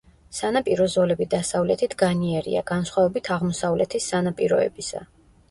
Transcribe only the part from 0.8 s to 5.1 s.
ზოლები დასავლეთით განიერია განსხვავებით აღმოსავლეთის სანაპიროებისა.